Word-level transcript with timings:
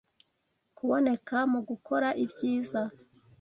kuboneka 0.77 1.37
mu 1.51 1.59
gukora 1.69 2.07
ibyiza 2.23 2.81